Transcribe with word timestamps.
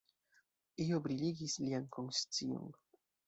Io 0.85 0.99
briligis 1.07 1.57
lian 1.67 1.85
konscion. 1.99 2.73